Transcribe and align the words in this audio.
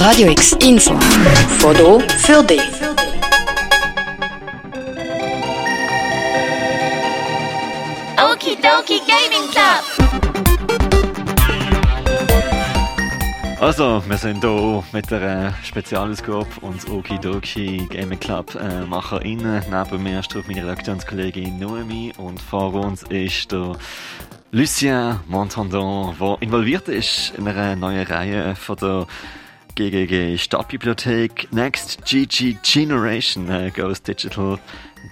Radio 0.00 0.30
X 0.30 0.56
Info. 0.62 0.98
Foto 1.58 2.00
für 2.16 2.42
dich. 2.42 2.62
Okidoki 8.16 8.98
Gaming 9.06 9.50
Club. 9.50 9.84
Also, 13.60 14.02
wir 14.08 14.16
sind 14.16 14.42
hier 14.42 14.82
mit 14.92 15.12
einer 15.12 15.52
Spezialausgabe 15.62 16.46
und 16.62 16.82
das 16.82 16.90
Okidoki 16.90 17.86
Gaming 17.90 18.18
Club 18.18 18.54
äh, 18.54 18.86
MacherInnen. 18.86 19.62
Neben 19.70 20.02
mir 20.02 20.22
steht 20.22 20.48
meine 20.48 20.62
Redaktionskollegin 20.62 21.58
Noemi 21.58 22.14
und 22.16 22.40
vor 22.40 22.72
uns 22.72 23.02
ist 23.10 23.52
der 23.52 23.76
Lucien 24.50 25.20
Montandon, 25.28 26.16
der 26.18 26.38
involviert 26.40 26.88
ist 26.88 27.34
in 27.36 27.46
einer 27.46 27.76
neuen 27.76 28.06
Reihe 28.06 28.56
von 28.56 28.76
der 28.76 29.06
GGG 29.74 30.38
Stadtbibliothek 30.38 31.52
Next 31.52 32.04
GG 32.04 32.56
Generation 32.62 33.48
äh, 33.48 33.70
Goes 33.70 34.02
Digital. 34.02 34.58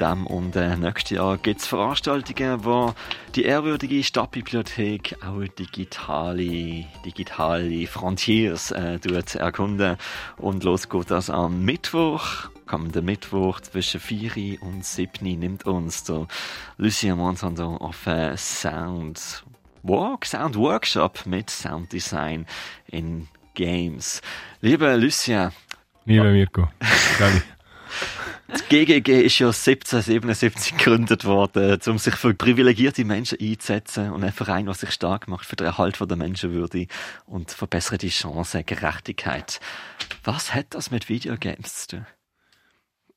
Dem 0.00 0.26
und 0.26 0.54
äh, 0.54 0.76
nächstes 0.76 1.16
Jahr 1.16 1.38
gibt 1.38 1.60
es 1.60 1.66
Veranstaltungen, 1.66 2.64
wo 2.64 2.94
die 3.34 3.44
ehrwürdige 3.44 4.02
Stadtbibliothek 4.04 5.16
auch 5.24 5.42
digitale, 5.58 6.84
digitale 7.04 7.86
Frontiers 7.86 8.70
äh, 8.70 8.98
erkunden. 9.38 9.96
Und 10.36 10.64
los 10.64 10.88
geht 10.88 11.10
das 11.10 11.30
am 11.30 11.64
Mittwoch. 11.64 12.50
Kommenden 12.66 13.04
Mittwoch 13.04 13.60
zwischen 13.60 14.00
4 14.00 14.62
und 14.62 14.84
7 14.84 15.38
nimmt 15.38 15.66
uns 15.66 16.04
der 16.04 16.26
Lucien 16.76 17.16
Montandon 17.16 17.78
auf 17.78 18.06
äh, 18.06 18.36
Sound 18.36 19.44
Walk, 19.82 20.26
Sound 20.26 20.56
Workshop 20.56 21.24
mit 21.24 21.48
Sound 21.48 21.92
Design 21.92 22.46
in 22.88 23.28
Games. 23.58 24.22
Lieber 24.60 24.96
Lucien, 24.96 25.50
Lieber 26.04 26.30
Mirko. 26.30 26.68
Das 28.46 28.66
GGG 28.68 29.20
ist 29.20 29.38
ja 29.40 29.48
1777 29.48 30.78
gegründet 30.78 31.26
worden, 31.26 31.78
um 31.86 31.98
sich 31.98 32.14
für 32.14 32.32
privilegierte 32.32 33.04
Menschen 33.04 33.36
einzusetzen 33.38 34.10
und 34.12 34.24
ein 34.24 34.32
Verein, 34.32 34.64
der 34.64 34.74
sich 34.74 34.92
stark 34.92 35.28
macht 35.28 35.44
für 35.44 35.56
den 35.56 35.66
Erhalt 35.66 35.98
der 36.00 36.16
Menschenwürde 36.16 36.86
und 37.26 37.50
verbesserte 37.50 38.08
Chancen, 38.08 38.64
Gerechtigkeit. 38.64 39.60
Was 40.24 40.54
hat 40.54 40.66
das 40.70 40.90
mit 40.90 41.10
Videogames 41.10 41.88
zu 41.88 41.96
tun? 41.96 42.06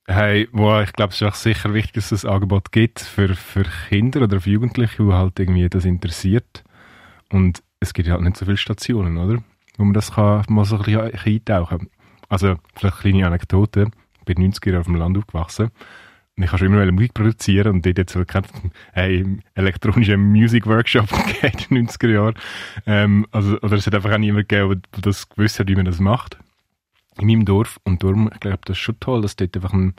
Hey, 0.07 0.49
wow, 0.51 0.83
ich 0.83 0.91
glaube, 0.91 1.13
es 1.13 1.21
ist 1.21 1.27
auch 1.27 1.35
sicher 1.35 1.73
wichtig, 1.73 1.93
dass 1.93 2.11
es 2.11 2.25
ein 2.25 2.31
Angebot 2.31 2.73
gibt 2.73 2.99
für, 2.99 3.35
für 3.35 3.63
Kinder 3.87 4.23
oder 4.23 4.41
für 4.41 4.49
Jugendliche, 4.49 5.03
die 5.03 5.13
halt 5.13 5.39
irgendwie 5.39 5.69
das 5.69 5.85
interessiert. 5.85 6.63
Und 7.31 7.63
es 7.79 7.93
gibt 7.93 8.09
halt 8.09 8.21
nicht 8.21 8.35
so 8.35 8.45
viele 8.45 8.57
Stationen, 8.57 9.17
oder? 9.17 9.41
Wo 9.77 9.83
man 9.83 9.93
das 9.93 10.13
kann, 10.13 10.43
mal 10.49 10.65
so 10.65 10.77
ein 10.77 10.83
bisschen 10.83 11.01
eintauchen 11.01 11.77
kann. 11.79 11.87
Also, 12.29 12.55
vielleicht 12.75 12.95
eine 12.95 13.11
kleine 13.11 13.27
Anekdote. 13.27 13.91
Ich 14.19 14.25
bin 14.25 14.41
90 14.41 14.65
Jahre 14.65 14.79
auf 14.79 14.85
dem 14.85 14.95
Land 14.95 15.17
aufgewachsen. 15.17 15.71
Und 16.37 16.43
ich 16.43 16.51
habe 16.51 16.59
schon 16.59 16.67
immer 16.67 16.91
Musik 16.91 17.13
produzieren 17.13 17.73
und 17.73 17.85
dort 17.85 17.97
jetzt 17.97 18.13
so 18.13 18.23
keinen 18.23 18.45
hey, 18.93 19.37
elektronischen 19.53 20.31
Music 20.31 20.65
Workshop 20.65 21.09
gegeben 21.41 21.75
in 21.75 21.75
den 21.75 21.87
90er 21.87 22.09
Jahren. 22.09 22.35
Ähm, 22.85 23.27
also, 23.31 23.59
oder 23.59 23.75
es 23.75 23.85
hat 23.85 23.95
einfach 23.95 24.11
auch 24.11 24.17
niemand 24.17 24.47
gegeben, 24.47 24.81
der 24.95 25.01
das 25.01 25.29
gewusst 25.29 25.59
hat, 25.59 25.67
wie 25.67 25.75
man 25.75 25.85
das 25.85 25.99
macht. 25.99 26.37
In 27.19 27.27
meinem 27.27 27.45
Dorf. 27.45 27.79
Und 27.83 28.03
darum, 28.03 28.29
ich 28.33 28.39
glaube, 28.39 28.59
das 28.65 28.77
ist 28.77 28.81
schon 28.81 28.99
toll, 28.99 29.21
dass 29.21 29.35
du 29.35 29.47
dort 29.47 29.63
einfach 29.63 29.73
ein, 29.73 29.93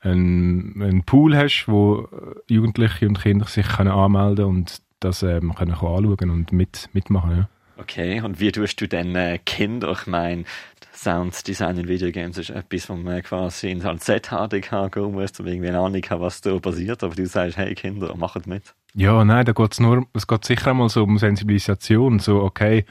ein, 0.00 0.80
ein 0.80 1.02
Pool 1.04 1.36
hast, 1.36 1.66
wo 1.68 2.08
Jugendliche 2.48 3.06
und 3.06 3.20
Kinder 3.20 3.46
sich 3.46 3.68
können 3.68 3.90
anmelden 3.90 4.46
und 4.46 4.80
das 5.00 5.22
ähm, 5.22 5.54
können 5.54 5.72
anschauen 5.72 6.30
und 6.30 6.50
mit, 6.50 6.88
mitmachen. 6.92 7.36
Ja. 7.36 7.48
Okay, 7.78 8.20
und 8.20 8.40
wie 8.40 8.50
tust 8.50 8.80
du 8.80 8.88
denn 8.88 9.14
äh, 9.14 9.38
Kinder? 9.38 9.92
Ich 9.92 10.06
meine, 10.06 10.44
Sounddesign 10.92 11.78
in 11.78 11.88
Videogames 11.88 12.36
ist 12.36 12.50
etwas, 12.50 12.88
wo 12.88 12.96
man 12.96 13.22
quasi 13.22 13.70
in 13.70 13.82
ein 13.82 14.00
ZHDK 14.00 14.90
gehen 14.90 15.12
muss, 15.12 15.38
um 15.38 15.46
irgendwie 15.46 15.68
eine 15.68 15.78
Ahnung 15.78 16.02
haben, 16.10 16.20
was 16.20 16.40
da 16.40 16.58
passiert. 16.58 17.04
Aber 17.04 17.14
du 17.14 17.24
sagst, 17.26 17.56
hey 17.56 17.74
Kinder, 17.76 18.14
macht 18.16 18.48
mit. 18.48 18.74
Ja, 18.94 19.24
nein, 19.24 19.44
da 19.44 19.52
geht's 19.52 19.78
nur, 19.78 20.06
es 20.12 20.26
geht 20.26 20.44
sicher 20.44 20.70
einmal 20.70 20.88
so 20.88 21.04
um 21.04 21.18
Sensibilisation, 21.18 22.18
so, 22.18 22.42
okay, 22.42 22.84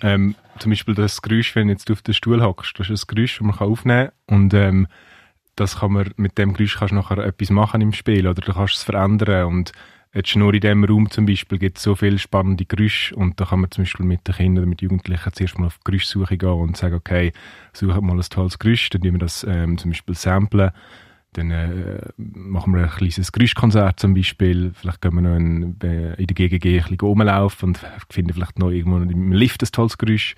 ähm, 0.00 0.36
zum 0.60 0.70
Beispiel 0.70 0.94
das 0.94 1.22
Geräusch, 1.22 1.56
wenn 1.56 1.68
jetzt 1.68 1.88
du 1.88 1.94
auf 1.94 2.02
den 2.02 2.14
Stuhl 2.14 2.40
hockst, 2.40 2.78
das 2.78 2.88
ist 2.88 3.04
ein 3.04 3.14
Geräusch, 3.14 3.38
das 3.38 3.46
man 3.46 3.56
kann 3.56 3.68
aufnehmen 3.68 4.10
kann 4.28 4.36
und 4.36 4.54
ähm, 4.54 4.86
das 5.56 5.80
kann 5.80 5.92
man, 5.92 6.12
mit 6.16 6.38
dem 6.38 6.52
Geräusch 6.52 6.76
kannst 6.78 6.92
du 6.92 6.96
nachher 6.96 7.18
etwas 7.18 7.50
machen 7.50 7.80
im 7.80 7.92
Spiel 7.92 8.28
oder 8.28 8.40
du 8.40 8.52
kannst 8.52 8.76
es 8.76 8.82
verändern 8.84 9.46
und 9.46 9.72
jetzt 10.12 10.34
nur 10.36 10.52
in 10.52 10.60
diesem 10.60 10.84
Raum 10.84 11.10
zum 11.10 11.26
Beispiel 11.26 11.58
gibt 11.58 11.78
es 11.78 11.84
so 11.84 11.94
viele 11.94 12.18
spannende 12.18 12.64
Geräusche 12.64 13.14
und 13.14 13.40
da 13.40 13.44
kann 13.44 13.60
man 13.60 13.70
zum 13.70 13.84
Beispiel 13.84 14.06
mit 14.06 14.26
den 14.26 14.34
Kindern 14.34 14.64
oder 14.64 14.68
mit 14.68 14.82
Jugendlichen 14.82 15.32
zuerst 15.32 15.58
mal 15.58 15.66
auf 15.66 15.78
Geräuschsuche 15.84 16.36
gehen 16.36 16.48
und 16.48 16.76
sagen, 16.76 16.94
okay, 16.94 17.32
suche 17.72 18.00
mal 18.00 18.16
ein 18.16 18.22
tolles 18.22 18.58
Geräusch, 18.58 18.90
dann 18.90 19.02
tun 19.02 19.12
wir 19.12 19.18
das 19.18 19.46
ähm, 19.48 19.78
zum 19.78 19.90
Beispiel 19.90 20.14
samplen 20.14 20.72
dann 21.32 21.50
äh, 21.50 22.00
machen 22.16 22.74
wir 22.74 22.82
ein 22.82 22.90
kleines 22.90 23.30
Geräuschkonzert 23.30 24.00
zum 24.00 24.14
Beispiel. 24.14 24.72
Vielleicht 24.74 25.00
können 25.00 25.16
wir 25.16 25.22
noch 25.22 25.36
in, 25.36 25.62
in 25.62 25.78
der 25.78 26.16
GGG 26.16 26.78
ein 26.78 26.82
bisschen 26.82 27.00
rumlaufen 27.00 27.68
und 27.68 27.80
finden 28.10 28.34
vielleicht 28.34 28.58
noch 28.58 28.70
irgendwo 28.70 28.96
im 28.98 29.32
Lift 29.32 29.62
ein 29.62 29.68
tolles 29.70 29.96
Geräusch. 29.96 30.34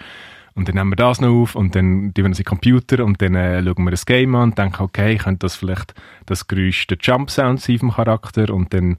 Und 0.54 0.69
dann 0.69 0.75
nehmen 0.75 0.93
wir 0.93 0.97
das 0.97 1.22
noch 1.22 1.31
auf 1.31 1.54
und 1.54 1.75
dann 1.75 2.12
tun 2.12 2.25
wir 2.25 2.28
das 2.28 2.39
in 2.39 2.43
den 2.43 2.49
Computer 2.49 3.04
und 3.06 3.22
dann 3.22 3.34
äh, 3.34 3.62
schauen 3.65 3.84
wir 3.84 3.91
das 3.91 4.04
Game 4.04 4.34
an 4.34 4.50
und 4.50 4.59
denken, 4.59 4.83
okay, 4.83 5.16
könnte 5.16 5.39
das 5.47 5.56
vielleicht 5.56 5.94
das 6.27 6.47
Geräusch 6.47 6.87
der 6.89 6.99
Jump 7.00 7.31
Sound 7.31 7.62
sein 7.62 7.78
vom 7.78 7.93
Charakter 7.93 8.53
und 8.53 8.75
dann 8.75 8.99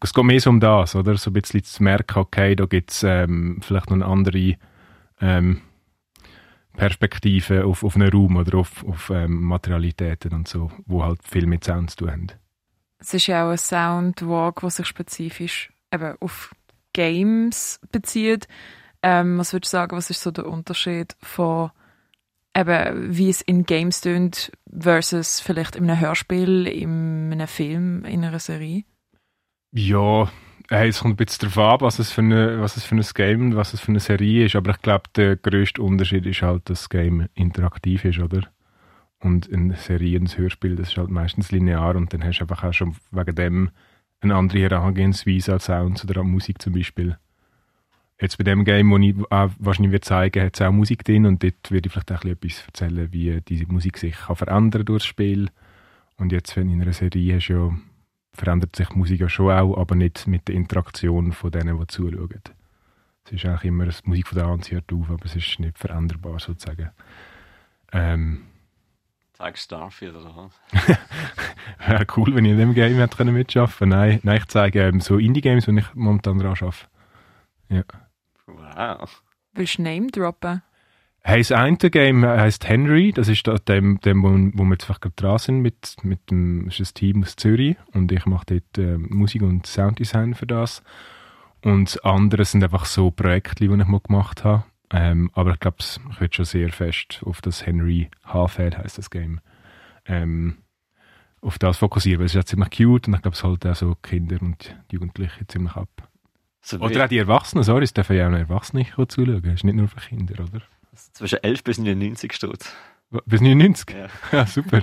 es 0.00 0.14
geht 0.14 0.24
mehr 0.24 0.40
so 0.40 0.50
um 0.50 0.60
das, 0.60 0.94
oder? 0.94 1.16
So 1.16 1.30
ein 1.30 1.34
bisschen 1.34 1.64
zu 1.64 1.82
merken, 1.82 2.18
okay, 2.18 2.56
da 2.56 2.66
gibt 2.66 2.90
es 2.90 3.02
ähm, 3.02 3.60
vielleicht 3.62 3.90
noch 3.90 3.96
eine 3.96 4.06
andere 4.06 4.56
ähm, 5.20 5.60
Perspektive 6.76 7.66
auf, 7.66 7.84
auf 7.84 7.96
einen 7.96 8.10
Raum 8.10 8.36
oder 8.36 8.58
auf, 8.58 8.84
auf 8.86 9.10
ähm, 9.10 9.42
Materialitäten 9.42 10.32
und 10.32 10.48
so, 10.48 10.70
wo 10.86 11.04
halt 11.04 11.20
viel 11.24 11.46
mit 11.46 11.64
Sound 11.64 11.90
zu 11.90 11.96
tun 11.98 12.10
haben. 12.10 12.26
Es 12.98 13.14
ist 13.14 13.26
ja 13.26 13.46
auch 13.46 13.50
ein 13.50 13.58
Soundwalk, 13.58 14.60
der 14.60 14.70
sich 14.70 14.86
spezifisch 14.86 15.72
eben 15.92 16.16
auf 16.20 16.54
Games 16.92 17.80
bezieht. 17.92 18.46
Ähm, 19.02 19.38
was 19.38 19.52
würdest 19.52 19.72
du 19.72 19.76
sagen, 19.76 19.96
was 19.96 20.10
ist 20.10 20.22
so 20.22 20.30
der 20.30 20.46
Unterschied 20.46 21.16
von 21.20 21.70
eben, 22.56 23.16
wie 23.16 23.30
es 23.30 23.40
in 23.40 23.64
Games 23.64 24.00
tönt 24.02 24.52
versus 24.70 25.40
vielleicht 25.40 25.76
in 25.76 25.88
einem 25.88 26.00
Hörspiel, 26.00 26.66
in 26.66 27.32
einem 27.32 27.48
Film, 27.48 28.04
in 28.04 28.24
einer 28.24 28.38
Serie? 28.38 28.84
Ja, 29.72 30.28
hey, 30.68 30.88
es 30.88 31.00
kommt 31.00 31.14
ein 31.14 31.24
bisschen 31.24 31.48
darauf 31.48 31.74
ab, 31.74 31.82
was 31.82 32.00
es, 32.00 32.10
für 32.10 32.22
eine, 32.22 32.60
was 32.60 32.76
es 32.76 32.84
für 32.84 32.96
ein 32.96 33.04
Game 33.14 33.40
und 33.42 33.56
was 33.56 33.72
es 33.72 33.80
für 33.80 33.88
eine 33.92 34.00
Serie 34.00 34.46
ist. 34.46 34.56
Aber 34.56 34.72
ich 34.72 34.82
glaube, 34.82 35.04
der 35.14 35.36
grösste 35.36 35.82
Unterschied 35.82 36.26
ist 36.26 36.42
halt, 36.42 36.68
dass 36.68 36.80
das 36.80 36.88
Game 36.88 37.28
interaktiv 37.34 38.04
ist, 38.04 38.18
oder? 38.18 38.42
Und 39.20 39.46
in 39.46 39.72
Serie 39.76 40.18
und 40.18 40.36
Hörspiel, 40.36 40.74
das 40.74 40.88
ist 40.88 40.96
halt 40.96 41.10
meistens 41.10 41.52
linear 41.52 41.94
und 41.94 42.12
dann 42.12 42.24
hast 42.24 42.38
du 42.38 42.44
einfach 42.44 42.64
auch 42.64 42.72
schon 42.72 42.96
wegen 43.12 43.34
dem 43.36 43.70
eine 44.20 44.34
andere 44.34 44.60
Herangehensweise 44.60 45.52
als 45.52 45.66
Sounds 45.66 46.04
oder 46.04 46.20
an 46.22 46.30
Musik 46.30 46.60
zum 46.60 46.72
Beispiel. 46.72 47.16
Jetzt 48.20 48.36
bei 48.38 48.44
dem 48.44 48.64
Game, 48.64 48.90
das 48.90 49.00
ich 49.00 49.32
auch 49.32 49.50
wahrscheinlich 49.58 49.92
wird 49.92 50.04
zeigen 50.04 50.44
hat 50.44 50.54
es 50.54 50.62
auch 50.62 50.72
Musik 50.72 51.04
drin 51.04 51.26
und 51.26 51.42
dort 51.42 51.70
würde 51.70 51.86
ich 51.86 51.92
vielleicht 51.92 52.12
auch 52.12 52.24
etwas 52.24 52.64
erzählen, 52.66 53.12
wie 53.12 53.40
diese 53.42 53.66
Musik 53.66 53.98
sich 53.98 54.16
kann 54.16 54.36
verändern 54.36 54.84
durch 54.84 55.02
das 55.02 55.06
Spiel. 55.06 55.48
Und 56.16 56.32
jetzt, 56.32 56.56
wenn 56.56 56.70
in 56.70 56.82
einer 56.82 56.92
Serie 56.92 57.36
hast, 57.36 57.48
ja, 57.48 57.70
verändert 58.40 58.74
sich 58.74 58.88
die 58.88 58.98
Musik 58.98 59.20
ja 59.20 59.28
schon 59.28 59.52
auch, 59.52 59.76
aber 59.76 59.94
nicht 59.94 60.26
mit 60.26 60.48
der 60.48 60.54
Interaktion 60.54 61.32
von 61.32 61.50
denen, 61.50 61.78
die 61.78 61.86
zuschauen. 61.86 62.40
Es 63.24 63.32
ist 63.32 63.44
eigentlich 63.44 63.64
immer, 63.64 63.86
die 63.86 64.08
Musik 64.08 64.26
von 64.26 64.38
der 64.38 64.46
Hand 64.48 64.70
hört 64.70 64.92
auf, 64.92 65.10
aber 65.10 65.24
es 65.24 65.36
ist 65.36 65.60
nicht 65.60 65.78
veränderbar 65.78 66.40
sozusagen. 66.40 66.90
Ähm, 67.92 68.46
Sag 69.36 69.56
Starfield 69.56 70.16
oder 70.16 70.36
was? 70.36 70.98
Wäre 71.88 72.06
cool, 72.16 72.34
wenn 72.34 72.44
ich 72.44 72.52
in 72.52 72.58
dem 72.58 72.74
Game 72.74 72.96
hätte 72.96 73.24
mitschaffen 73.24 73.90
können. 73.90 73.98
Nein, 73.98 74.20
nein, 74.22 74.38
ich 74.38 74.46
zeige 74.48 74.82
ähm, 74.82 75.00
so 75.00 75.18
Indie-Games, 75.18 75.66
die 75.66 75.78
ich 75.78 75.94
momentan 75.94 76.38
daran 76.38 76.56
arbeite. 76.60 76.86
Ja. 77.68 77.84
Wow. 78.46 79.22
Willst 79.52 79.78
du 79.78 79.82
Name 79.82 80.08
droppen? 80.08 80.62
Hey, 81.22 81.40
das 81.40 81.52
eine 81.52 81.76
Game 81.76 82.24
heisst 82.24 82.66
Henry, 82.66 83.12
das 83.12 83.28
ist 83.28 83.46
da 83.46 83.56
dem, 83.56 84.00
dem 84.00 84.22
wo, 84.22 84.28
wo 84.58 84.64
wir 84.64 84.72
jetzt 84.72 84.84
einfach 84.84 85.00
gerade 85.00 85.16
dran 85.16 85.38
sind, 85.38 85.60
mit, 85.60 85.96
mit 86.02 86.30
dem, 86.30 86.68
ist 86.68 86.80
ein 86.80 86.94
Team 86.94 87.22
aus 87.22 87.36
Zürich 87.36 87.76
und 87.92 88.10
ich 88.10 88.24
mache 88.24 88.46
dort 88.46 88.78
äh, 88.78 88.96
Musik 88.96 89.42
und 89.42 89.66
Sounddesign 89.66 90.34
für 90.34 90.46
das. 90.46 90.82
Und 91.62 91.90
das 91.90 91.98
andere 91.98 92.44
sind 92.46 92.64
einfach 92.64 92.86
so 92.86 93.10
Projekte, 93.10 93.56
die 93.56 93.64
ich 93.66 93.86
mal 93.86 94.00
gemacht 94.00 94.44
habe. 94.44 94.64
Ähm, 94.92 95.30
aber 95.34 95.52
ich 95.52 95.60
glaube, 95.60 95.76
ich 95.80 96.20
würde 96.20 96.34
schon 96.34 96.44
sehr 96.46 96.70
fest 96.70 97.22
auf 97.24 97.40
das 97.42 97.64
Henry 97.64 98.10
Hafeld 98.24 98.78
heisst 98.78 98.98
das 98.98 99.10
Game, 99.10 99.40
ähm, 100.06 100.56
auf 101.42 101.58
das 101.58 101.78
fokussieren, 101.78 102.18
weil 102.18 102.26
es 102.26 102.32
ist 102.32 102.36
ja 102.36 102.44
ziemlich 102.44 102.70
cute 102.70 103.06
und 103.06 103.14
ich 103.14 103.22
glaube, 103.22 103.36
es 103.36 103.44
holt 103.44 103.64
auch 103.66 103.76
so 103.76 103.94
Kinder 104.02 104.38
und 104.40 104.74
Jugendliche 104.90 105.46
ziemlich 105.46 105.76
ab. 105.76 106.08
So 106.62 106.78
Oder 106.78 107.04
auch 107.04 107.08
die 107.08 107.18
Erwachsenen, 107.18 107.62
sorry, 107.62 107.84
es 107.84 107.94
dürfen 107.94 108.16
ja 108.16 108.28
auch 108.28 108.32
Erwachsene 108.32 108.86
zuschauen, 109.06 109.44
es 109.44 109.54
ist 109.54 109.64
nicht 109.64 109.76
nur 109.76 109.88
für 109.88 110.00
Kinder, 110.00 110.42
oder? 110.42 110.62
Zwischen 111.12 111.42
11 111.42 111.64
bis 111.64 111.78
99 111.78 112.32
steht. 112.32 112.72
Bis 113.26 113.40
99? 113.40 113.96
Ja. 113.96 114.06
Ja, 114.32 114.46
super. 114.46 114.82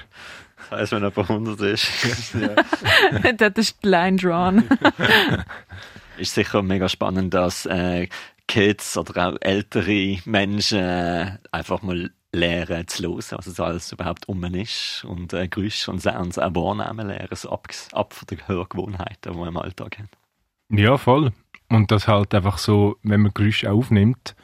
Das 0.69 0.79
heisst, 0.79 0.91
wenn 0.91 1.03
jemand 1.03 1.17
100 1.17 1.61
ist. 1.61 1.87
das 3.37 3.53
ist 3.55 3.83
die 3.83 3.87
Line 3.87 4.17
drawn. 4.17 4.63
ist 6.17 6.33
sicher 6.33 6.61
mega 6.61 6.89
spannend, 6.89 7.33
dass 7.33 7.65
äh, 7.65 8.07
Kids 8.47 8.97
oder 8.97 9.29
auch 9.29 9.37
ältere 9.41 10.19
Menschen 10.25 10.79
äh, 10.79 11.37
einfach 11.51 11.81
mal 11.83 12.11
lernen 12.31 12.87
zu 12.87 13.03
hören, 13.03 13.23
was 13.31 13.47
es 13.47 13.59
alles 13.59 13.91
überhaupt 13.91 14.27
um 14.27 14.43
ist 14.43 15.05
und 15.07 15.33
äh, 15.33 15.47
Geräusche 15.47 15.91
und 15.91 16.01
Sounds 16.01 16.37
auch 16.37 16.55
wahrnehmen 16.55 17.07
lernen, 17.07 17.35
so 17.35 17.49
ab, 17.49 17.67
ab 17.93 18.13
von 18.13 18.27
den 18.27 18.47
Hörgewohnheiten, 18.47 19.33
die 19.33 19.37
wir 19.37 19.47
im 19.47 19.57
Alltag 19.57 19.99
haben. 19.99 20.09
Ja, 20.69 20.97
voll. 20.97 21.31
Und 21.69 21.91
das 21.91 22.07
halt 22.07 22.33
einfach 22.33 22.57
so, 22.57 22.97
wenn 23.03 23.21
man 23.21 23.33
Geräusche 23.33 23.71
aufnimmt, 23.71 24.35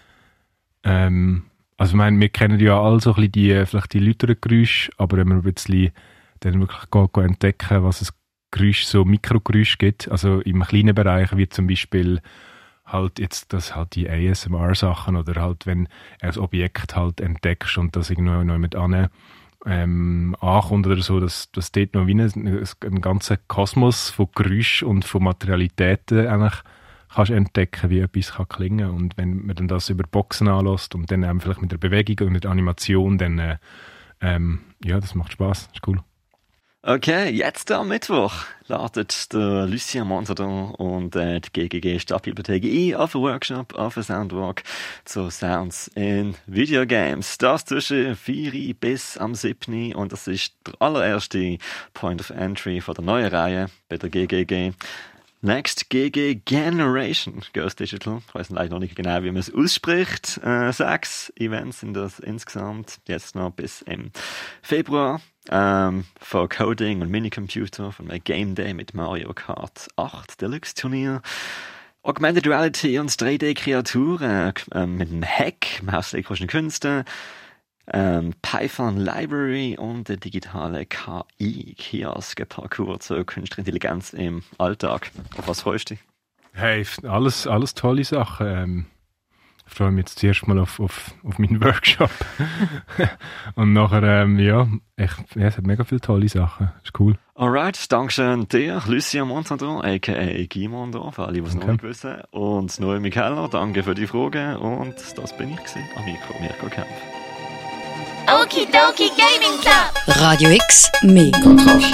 ähm, 0.84 1.46
also 1.78 1.92
ich 1.92 1.98
meine, 1.98 2.20
wir 2.20 2.30
kennen 2.30 2.60
ja 2.60 2.82
alle 2.82 3.00
so 3.00 3.12
ein 3.12 3.16
bisschen 3.16 3.32
die, 3.32 3.66
vielleicht 3.66 3.94
die 3.94 4.00
lauteren 4.00 4.38
Geräusche, 4.40 4.92
aber 4.98 5.18
wenn 5.18 5.28
man 5.28 5.38
ein 5.38 5.54
bisschen 5.54 5.92
dann 6.40 6.60
wirklich 6.60 6.90
geht, 6.92 7.14
geht 7.14 7.24
entdecken, 7.24 7.84
was 7.84 8.02
es 8.02 8.14
Geräusche, 8.52 8.86
so 8.86 9.06
Mikrogeräusche 9.06 9.78
gibt, 9.78 10.10
also 10.10 10.40
im 10.42 10.62
kleinen 10.64 10.94
Bereich, 10.94 11.36
wie 11.36 11.50
zum 11.50 11.68
Beispiel 11.68 12.22
halt 12.86 13.20
jetzt 13.20 13.54
das 13.54 13.76
halt 13.76 13.96
die 13.96 14.10
ASMR-Sachen 14.10 15.16
oder 15.16 15.42
halt, 15.42 15.66
wenn 15.66 15.88
ein 16.22 16.38
Objekt 16.38 16.96
halt 16.96 17.22
entdeckst 17.22 17.78
und 17.78 17.96
das 17.96 18.10
irgendwo 18.10 18.44
noch 18.44 18.58
mit 18.60 18.76
an 18.76 19.10
ähm, 19.66 20.36
ankommt 20.42 20.86
oder 20.86 21.02
so, 21.02 21.20
dass, 21.20 21.52
dass 21.52 21.72
dort 21.72 21.94
noch 21.94 22.06
wie 22.06 22.14
ein, 22.14 22.66
ein 22.82 23.02
ganzer 23.02 23.38
Kosmos 23.38 24.10
von 24.10 24.28
Geräuschen 24.36 24.88
und 24.88 25.06
von 25.06 25.24
Materialitäten 25.24 26.28
eigentlich 26.28 26.62
kannst 27.14 27.32
entdecken, 27.32 27.90
wie 27.90 28.00
etwas 28.00 28.34
kann 28.34 28.48
klingen 28.48 28.90
und 28.90 29.18
wenn 29.18 29.46
man 29.46 29.56
dann 29.56 29.68
das 29.68 29.90
über 29.90 30.04
Boxen 30.04 30.48
anlässt 30.48 30.96
und 30.96 31.12
dann 31.12 31.24
ähm, 31.24 31.42
vielleicht 31.42 31.62
mit 31.62 31.72
der 31.72 31.78
Bewegung 31.78 32.28
und 32.28 32.34
mit 32.34 32.44
der 32.44 32.52
Animation, 32.52 33.18
dann 33.18 33.40
äh, 33.40 33.58
ähm, 34.22 34.62
ja, 34.84 35.00
das 35.00 35.16
macht 35.16 35.34
Spaß, 35.34 35.70
ist 35.74 35.88
cool. 35.88 36.00
Okay, 36.86 37.30
jetzt 37.30 37.72
am 37.72 37.88
Mittwoch 37.88 38.34
ladet 38.68 39.32
der 39.32 39.66
Lucien 39.68 40.06
Monsadon 40.06 40.76
und 40.76 41.16
äh, 41.16 41.40
die 41.40 41.70
GGG 41.70 41.98
Stadtbibliothek 41.98 42.66
ein 42.66 42.96
auf 42.96 43.16
einen 43.16 43.24
Workshop, 43.24 43.74
auf 43.76 43.96
einen 43.96 44.04
Soundwalk 44.04 44.64
zu 45.06 45.30
Sounds 45.30 45.88
in 45.96 46.36
Videogames. 46.46 47.38
Das 47.38 47.64
zwischen 47.64 48.18
4 48.18 48.74
bis 48.74 49.18
am 49.18 49.34
7. 49.34 49.96
und 49.96 50.12
das 50.12 50.28
ist 50.28 50.56
der 50.68 50.74
allererste 50.82 51.58
Point 51.94 52.20
of 52.20 52.32
Entry 52.32 52.82
von 52.82 52.96
der 52.96 53.06
neuen 53.06 53.28
Reihe 53.28 53.68
bei 53.88 53.96
der 53.96 54.10
GGG. 54.10 54.74
Next 55.46 55.90
GG 55.90 56.36
Generation 56.46 57.44
Ghost 57.52 57.78
Digital. 57.78 58.22
Ich 58.26 58.34
weiß 58.34 58.50
leider 58.52 58.76
noch 58.76 58.80
nicht 58.80 58.96
genau, 58.96 59.24
wie 59.24 59.30
man 59.30 59.42
es 59.42 59.54
ausspricht. 59.54 60.40
Äh, 60.42 60.72
sechs 60.72 61.34
Events 61.36 61.82
sind 61.82 61.96
das 61.96 62.20
insgesamt. 62.20 63.00
Jetzt 63.10 63.36
noch 63.36 63.52
bis 63.52 63.82
im 63.82 64.12
Februar. 64.62 65.20
Ähm, 65.50 66.06
von 66.18 66.48
Coding 66.48 67.02
und 67.02 67.10
Minicomputer, 67.10 67.92
von 67.92 68.10
einem 68.10 68.24
Game 68.24 68.56
Day 68.56 68.74
mit 68.74 68.94
Mario 68.94 69.34
Kart 69.34 69.90
8 69.98 70.42
Deluxe 70.42 70.76
Turnier. 70.76 71.22
Augmented 72.04 72.48
Reality 72.48 72.98
und 73.00 73.12
3D-Kreaturen 73.12 74.54
äh, 74.72 74.86
mit 74.86 75.10
einem 75.10 75.26
Hack, 75.26 75.82
dem 75.82 75.92
Haus 75.92 76.12
der 76.12 76.24
Künste 76.24 77.04
ähm, 77.92 78.34
Python 78.42 78.98
Library 78.98 79.78
und 79.78 80.10
der 80.10 80.18
digitale 80.18 80.86
KI, 80.86 81.76
Kiosk, 81.78 82.48
Parkour 82.48 83.00
zur 83.00 83.26
künstliche 83.26 83.62
Intelligenz 83.62 84.14
im 84.14 84.44
Alltag. 84.58 85.12
Auf 85.38 85.48
was 85.48 85.62
freust 85.62 85.90
du 85.90 85.96
dich? 85.96 86.04
Hey, 86.54 86.86
alles, 87.04 87.48
alles 87.48 87.74
tolle 87.74 88.04
Sachen. 88.04 88.48
Ähm, 88.48 88.86
ich 89.66 89.74
freue 89.74 89.92
mich 89.92 90.04
jetzt 90.04 90.20
zuerst 90.20 90.48
mal 90.48 90.60
auf, 90.60 90.80
auf, 90.80 91.12
auf 91.24 91.40
meinen 91.40 91.62
Workshop. 91.64 92.12
und 93.56 93.74
nachher, 93.74 94.04
ähm, 94.04 94.38
ja, 94.38 94.68
echt, 94.96 95.36
ja, 95.36 95.48
es 95.48 95.58
hat 95.58 95.66
mega 95.66 95.84
viele 95.84 96.02
tolle 96.02 96.30
Sachen. 96.30 96.72
Ist 96.84 97.00
cool. 97.00 97.18
Alright, 97.36 97.92
Dankeschön 97.92 98.48
dir, 98.48 98.82
Lucien 98.86 99.28
Montandron, 99.28 99.84
a.k.a. 99.84 100.46
Gimondo, 100.46 101.10
für 101.12 101.26
alle, 101.26 101.42
die 101.42 101.48
es 101.48 101.56
noch 101.56 101.66
nicht 101.66 101.84
wissen. 101.84 102.22
Und 102.30 102.80
Noemi 102.80 103.10
Keller, 103.10 103.50
danke 103.50 103.82
für 103.84 103.96
die 103.96 104.06
Frage. 104.06 104.60
Und 104.60 104.96
das 105.18 105.36
bin 105.36 105.50
ich 105.50 105.58
gewesen, 105.58 105.82
am 105.96 106.06
Mikro, 106.06 106.40
Mirko 106.40 106.68
Kempf. 106.68 107.23
Okidoki 108.42 109.10
Gaming 109.18 109.60
Club. 109.62 110.18
Radio 110.22 110.50
X, 110.52 110.90
mehr 111.02 111.32
Kontrast. 111.44 111.94